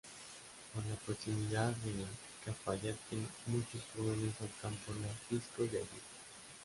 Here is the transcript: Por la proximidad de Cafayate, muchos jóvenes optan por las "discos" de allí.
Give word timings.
Por 0.73 0.83
la 0.87 0.95
proximidad 0.95 1.69
de 1.73 1.91
Cafayate, 2.43 3.17
muchos 3.45 3.83
jóvenes 3.95 4.33
optan 4.41 4.73
por 4.87 4.95
las 4.95 5.13
"discos" 5.29 5.71
de 5.71 5.77
allí. 5.77 5.87